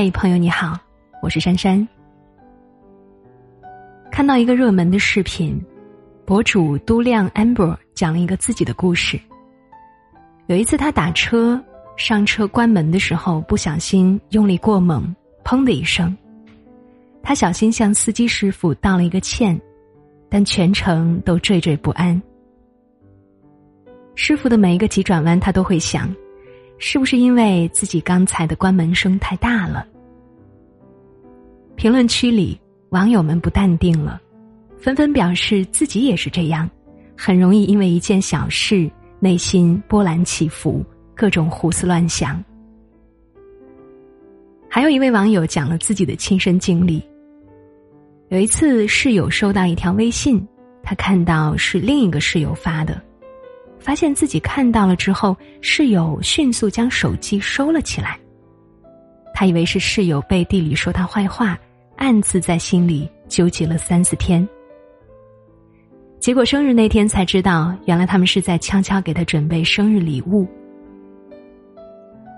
[0.00, 0.78] 嘿，朋友你好，
[1.20, 1.88] 我是珊珊。
[4.12, 5.60] 看到一个热门的视频，
[6.24, 9.18] 博主都亮 amber 讲了一个自己的故事。
[10.46, 11.60] 有一次他打车
[11.96, 16.16] 上车关门的时候，不小心用力过猛，砰的一声。
[17.20, 19.60] 他小心向司机师傅道了一个歉，
[20.28, 22.22] 但全程都惴惴不安。
[24.14, 26.08] 师傅的每一个急转弯，他都会想。
[26.78, 29.86] 是不是因为自己刚才的关门声太大了？
[31.74, 32.58] 评论区里
[32.90, 34.20] 网友们不淡定了，
[34.78, 36.68] 纷纷表示自己也是这样，
[37.16, 42.42] 很容易因为一件小事内心波澜起伏，各种胡思乱想。
[44.68, 47.02] 还有一位网友讲了自己的亲身经历：
[48.28, 50.46] 有一次室友收到一条微信，
[50.82, 53.02] 他看到是另一个室友发的。
[53.88, 58.20] 发现自己看到了之后，室友迅速将手机收了起来。
[59.32, 61.58] 他以为是室友背地里说他坏话，
[61.96, 64.46] 暗自在心里纠结了三四天。
[66.20, 70.46] 结果生日那天才知道，原来他们是在悄悄给他准备生日礼物。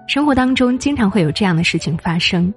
[0.06, 2.54] 生活当中经常会有这样的事情发生，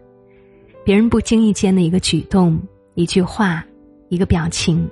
[0.86, 2.61] 别人不经意间的一个举动、
[2.94, 3.66] 一句话、
[4.09, 4.88] 一个表情，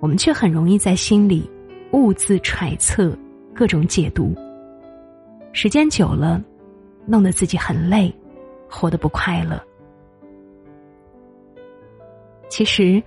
[0.00, 1.48] 我们却很容易在心里。
[1.92, 3.16] 兀自揣测，
[3.54, 4.34] 各种解读。
[5.52, 6.42] 时间久了，
[7.06, 8.12] 弄得自己很累，
[8.68, 9.62] 活得不快乐。
[12.48, 13.02] 其实，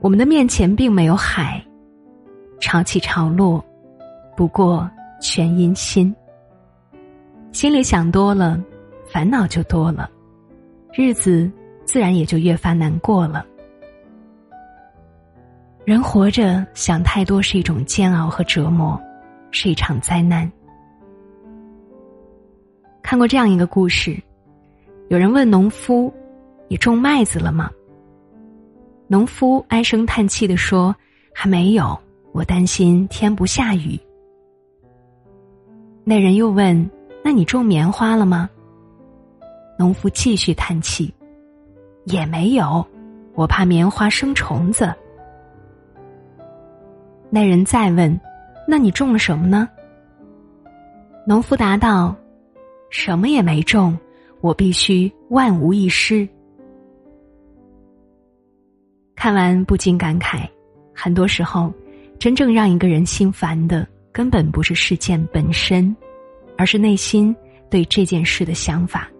[0.00, 1.64] 我们的面前并没有海，
[2.60, 3.64] 潮起潮落，
[4.36, 4.88] 不过
[5.20, 6.14] 全因心。
[7.52, 8.60] 心里想多了，
[9.06, 10.10] 烦恼就多了，
[10.92, 11.50] 日子
[11.84, 13.44] 自然也就越发难过了。
[15.84, 18.98] 人活着想太多是一种煎熬和折磨，
[19.50, 20.50] 是一场灾难。
[23.02, 24.18] 看过这样一个故事，
[25.08, 26.10] 有人问农夫
[26.68, 27.70] ：“你种麦子了吗？”
[29.06, 30.96] 农夫唉声叹气的说
[31.34, 31.98] ：“还没有，
[32.32, 34.00] 我担心天不下雨。”
[36.02, 36.90] 那人又问
[37.22, 38.48] ：“那你种棉花了吗？”
[39.78, 41.12] 农夫继续叹气
[42.06, 42.82] ：“也没有，
[43.34, 44.90] 我怕棉花生虫子。”
[47.34, 48.20] 那人再问
[48.64, 49.68] ：“那你种了什么呢？”
[51.26, 52.14] 农夫答道
[52.90, 53.98] ：“什么也没种，
[54.40, 56.28] 我必须万无一失。”
[59.16, 60.48] 看完不禁感慨：
[60.94, 61.72] 很多时候，
[62.20, 65.92] 真正让一个人心烦的，根本不是事件本身，
[66.56, 67.34] 而是内心
[67.68, 69.10] 对这件事的想法。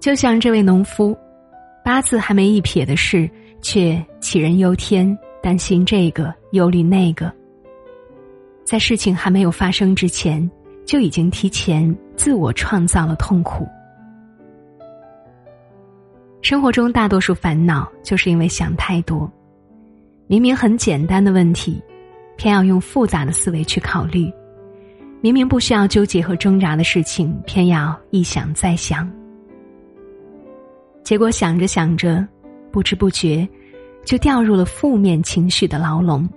[0.00, 1.14] 就像这位农夫，
[1.84, 3.28] 八字还没一撇的事，
[3.60, 5.14] 却杞人忧天。
[5.44, 7.30] 担心这个，忧虑那个，
[8.64, 10.50] 在事情还没有发生之前，
[10.86, 13.68] 就已经提前自我创造了痛苦。
[16.40, 19.30] 生活中大多数烦恼，就是因为想太多。
[20.28, 21.78] 明明很简单的问题，
[22.38, 24.32] 偏要用复杂的思维去考虑；
[25.20, 29.12] 明明不需要纠结和挣扎的事情，偏要一想再想。
[31.02, 32.26] 结果想着想着，
[32.72, 33.46] 不知不觉。
[34.04, 36.28] 就掉入了负面情绪的牢笼，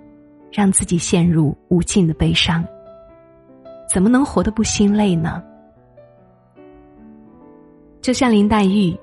[0.50, 2.64] 让自己陷入无尽的悲伤。
[3.92, 5.42] 怎么能活得不心累呢？
[8.00, 8.96] 就像林黛玉，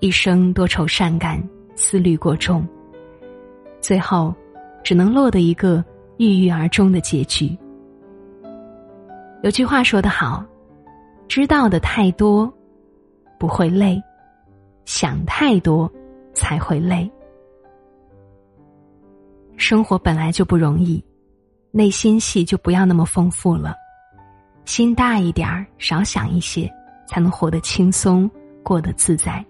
[0.00, 1.42] 一生多愁善感，
[1.74, 2.66] 思虑过重，
[3.80, 4.34] 最后
[4.82, 5.82] 只能落得一个
[6.18, 7.56] 郁郁而终的结局。
[9.42, 10.44] 有句话说得好
[11.26, 12.52] ：“知道的太多，
[13.38, 13.98] 不会累；
[14.84, 15.90] 想太多，
[16.34, 17.10] 才会累。”
[19.70, 21.00] 生活本来就不容易，
[21.70, 23.72] 内心戏就不要那么丰富了，
[24.64, 26.68] 心大一点儿，少想一些，
[27.06, 28.28] 才能活得轻松，
[28.64, 29.46] 过得自在。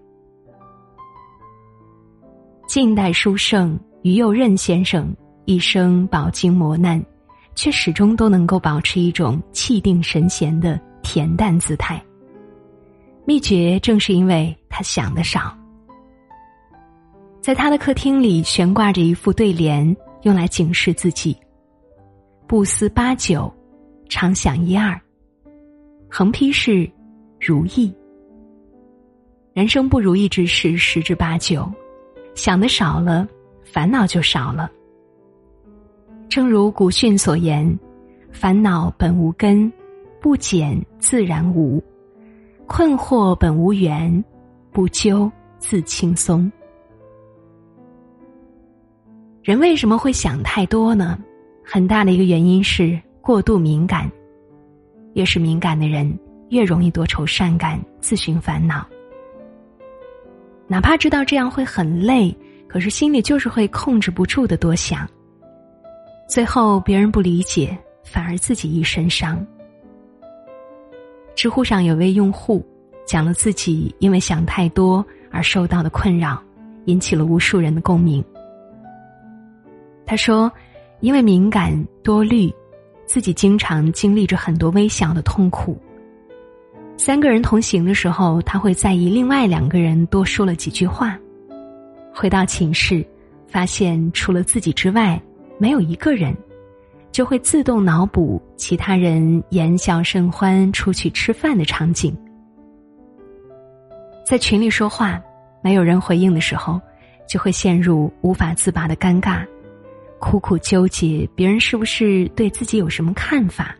[2.68, 5.10] 近代书圣于右任先生
[5.46, 7.02] 一生饱经磨难，
[7.54, 11.98] 却始终都能够保持一种气定神闲的恬淡姿态。
[13.24, 15.56] 秘诀正是因为他想的少。
[17.40, 21.36] 在他的客厅里悬挂着一副对联，用来警示自己：
[22.46, 23.52] 不思八九，
[24.08, 25.00] 常想一二。
[26.10, 26.90] 横批是
[27.40, 27.92] “如意”。
[29.54, 31.70] 人生不如意之事十之八九，
[32.34, 33.26] 想的少了，
[33.64, 34.70] 烦恼就少了。
[36.28, 37.78] 正如古训所言
[38.30, 39.72] ：“烦恼本无根，
[40.20, 41.82] 不减自然无；
[42.66, 44.22] 困惑本无缘，
[44.70, 46.50] 不究自轻松。”
[49.50, 51.18] 人为什么会想太多呢？
[51.64, 54.08] 很大的一个原因是过度敏感。
[55.14, 56.16] 越是敏感的人，
[56.50, 58.86] 越容易多愁善感、自寻烦恼。
[60.68, 62.32] 哪怕知道这样会很累，
[62.68, 65.04] 可是心里就是会控制不住的多想。
[66.28, 69.44] 最后别人不理解，反而自己一身伤。
[71.34, 72.64] 知乎上有位用户
[73.04, 76.40] 讲了自己因为想太多而受到的困扰，
[76.84, 78.24] 引起了无数人的共鸣。
[80.10, 80.50] 他说
[80.98, 81.72] ：“因为敏感
[82.02, 82.52] 多虑，
[83.06, 85.80] 自己经常经历着很多微小的痛苦。
[86.96, 91.16] 三个人同行的时候，他会在意另外两个人多说了几句话。
[92.12, 93.06] 回到寝室，
[93.46, 95.22] 发现除了自己之外
[95.58, 96.36] 没有一个人。”
[97.12, 102.16] 就会自动脑补其他人言笑甚欢出去吃饭的场景，
[104.24, 105.22] 在群里说话，
[105.62, 106.80] 没有人回应的时候，
[107.28, 109.44] 就会陷入无法自拔的尴尬，
[110.20, 113.74] 苦苦纠结别人是不是对自己有什么看法。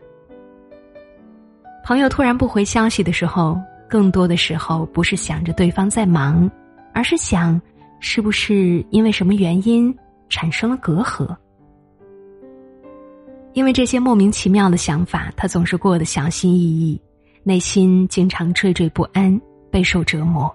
[1.85, 3.57] 朋友突然不回消息的时候，
[3.87, 6.49] 更多的时候不是想着对方在忙，
[6.93, 7.59] 而是想
[7.99, 9.95] 是不是因为什么原因
[10.29, 11.33] 产生了隔阂。
[13.53, 17.01] 因为这些莫名其妙的想法，他总是过得小心翼翼，
[17.43, 19.39] 内心经常惴惴不安，
[19.69, 20.53] 备受折磨。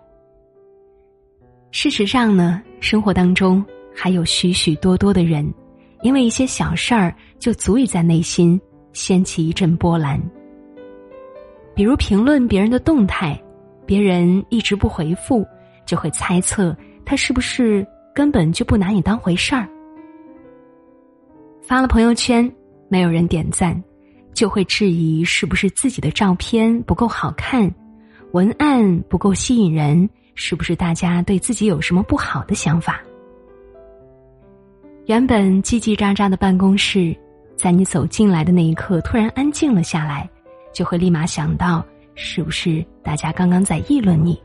[1.71, 3.63] 事实上呢，生活当中
[3.95, 5.53] 还有许许多多的人，
[6.03, 8.61] 因为一些小事儿就足以在内心
[8.93, 10.21] 掀起一阵波澜。
[11.75, 13.41] 比如评论别人的动态，
[13.85, 15.47] 别人一直不回复，
[15.85, 19.69] 就会猜测他是不是根本就不拿你当回事儿。
[21.63, 22.51] 发了朋友圈。
[22.89, 23.83] 没有人点赞，
[24.33, 27.69] 就会质疑是不是自己的照片不够好看，
[28.31, 33.03] 文案不够吸引人，是不是大家对自己有什么不好的想法？
[35.07, 37.17] 原本叽叽喳喳的办公室，
[37.57, 40.29] 在你走进来的那一刻突然安静了下来，
[40.73, 41.85] 就会立马想到
[42.17, 44.37] 是不是大家刚刚在议论你？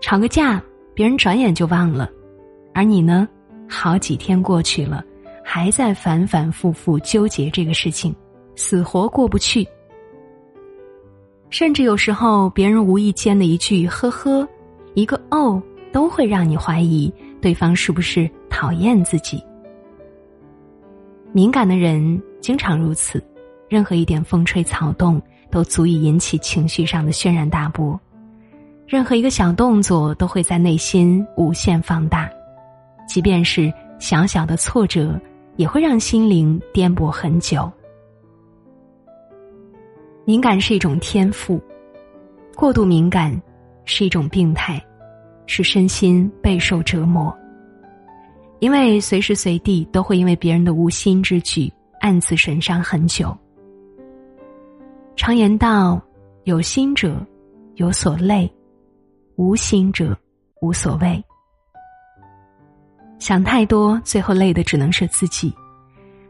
[0.00, 0.62] 吵个架，
[0.94, 2.08] 别人转眼就忘了，
[2.72, 3.28] 而你呢，
[3.68, 5.04] 好几天过去了。
[5.42, 8.14] 还在反反复复纠结这个事情，
[8.54, 9.66] 死活过不去。
[11.48, 14.46] 甚至有时候，别人无意间的一句“呵呵”，
[14.94, 15.60] 一个“哦”，
[15.90, 19.42] 都会让你怀疑对方是不是讨厌自己。
[21.32, 23.22] 敏感的人经常如此，
[23.68, 25.20] 任何一点风吹草动
[25.50, 27.98] 都足以引起情绪上的轩然大波，
[28.86, 32.30] 任何一个小动作都会在内心无限放大，
[33.06, 35.20] 即便是小小的挫折。
[35.58, 37.68] 也会让心灵颠簸很久。
[40.24, 41.60] 敏感是一种天赋，
[42.54, 43.42] 过度敏感
[43.84, 44.80] 是一种病态，
[45.48, 47.36] 是身心备受折磨。
[48.60, 53.36] 因为随时随地都会因为别人的无心之举暗自神伤很久。
[55.16, 56.00] 常言道
[56.44, 57.24] ：“有心者
[57.74, 58.48] 有所累，
[59.36, 60.16] 无心者
[60.60, 61.20] 无所谓。”
[63.18, 65.52] 想太多，最后累的只能是自己。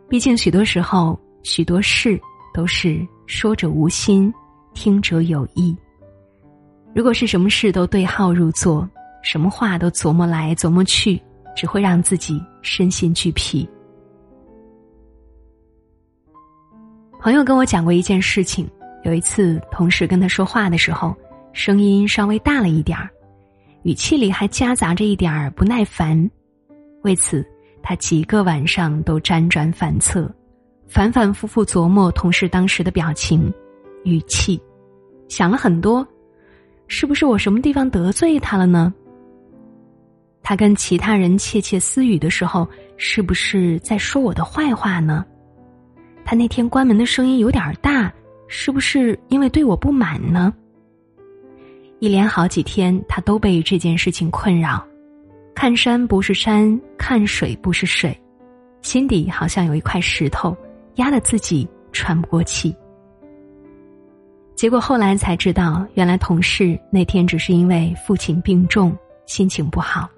[0.09, 2.19] 毕竟，许多时候，许多事
[2.55, 4.32] 都是说者无心，
[4.73, 5.76] 听者有意。
[6.94, 8.88] 如果是什么事都对号入座，
[9.23, 11.20] 什么话都琢磨来琢磨去，
[11.56, 13.69] 只会让自己身心俱疲。
[17.20, 18.69] 朋友跟我讲过一件事情：
[19.03, 21.15] 有一次，同事跟他说话的时候，
[21.53, 23.10] 声音稍微大了一点儿，
[23.82, 26.31] 语气里还夹杂着一点儿不耐烦。
[27.03, 27.44] 为此，
[27.82, 30.32] 他几个晚上都辗转反侧，
[30.87, 33.53] 反反复复琢磨同事当时的表情、
[34.05, 34.60] 语气，
[35.29, 36.06] 想了很多，
[36.87, 38.94] 是不是我什么地方得罪他了呢？
[40.48, 45.22] 他跟其他人窃窃私语的时候，是不是在说我的坏话呢？
[46.24, 48.10] 他那天关门的声音有点大，
[48.46, 50.50] 是不是因为对我不满呢？
[51.98, 54.82] 一连好几天，他都被这件事情困扰。
[55.55, 58.19] 看山不是山，看水不是水，
[58.81, 60.56] 心底好像有一块石头
[60.94, 62.74] 压得自己喘不过气。
[64.55, 70.08] 结果后来才知道，原来同事那天只是因为父亲病重，心情不好。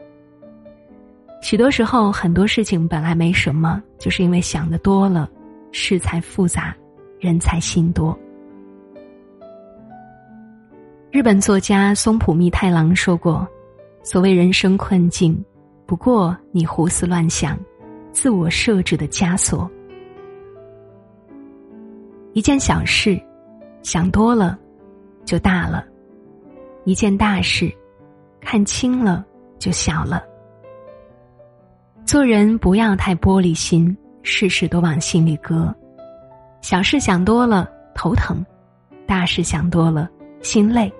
[1.41, 5.29] 许多时候，很多事情本来没什么，就是因为想的多了，
[5.73, 6.75] 事才复杂，
[7.19, 8.17] 人才心多。
[11.11, 13.47] 日本作家松浦弥太郎说过。
[14.03, 15.45] 所谓人生困境，
[15.85, 17.59] 不过你胡思乱想、
[18.13, 19.71] 自我设置的枷锁。
[22.33, 23.21] 一件小事，
[23.83, 24.59] 想多了
[25.27, 25.85] 就大了；
[26.85, 27.71] 一件大事，
[28.41, 29.23] 看清了
[29.59, 30.25] 就小了。
[32.11, 35.73] 做人不要太玻璃心，事事都往心里搁。
[36.61, 38.45] 小事想多了头疼，
[39.07, 40.11] 大事想多了
[40.43, 40.93] 心累，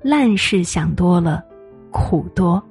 [0.00, 1.44] 烂事想多了
[1.90, 2.66] 苦多。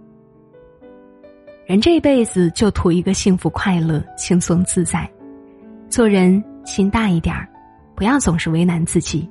[1.67, 5.07] 人这一辈子就图一个幸福快乐、轻松自在，
[5.87, 7.47] 做人心大一点儿，
[7.95, 9.29] 不要总是为难自己，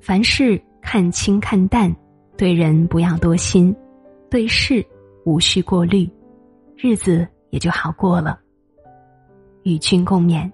[0.00, 1.92] 凡事看清看淡，
[2.36, 3.74] 对人不要多心，
[4.30, 4.86] 对事
[5.24, 6.08] 无需过虑，
[6.76, 8.38] 日子也就好过了。
[9.64, 10.50] 与君共勉。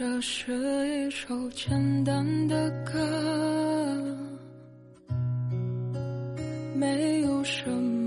[0.00, 0.50] 这是
[0.88, 2.98] 一首简单的歌，
[6.74, 7.99] 没有什么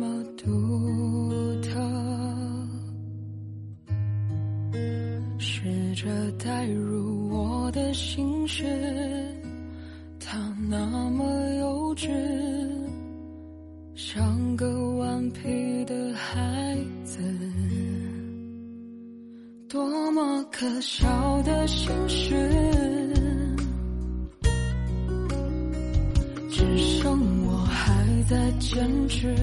[20.63, 22.33] 可笑的心事，
[26.49, 29.35] 只剩我还在坚持。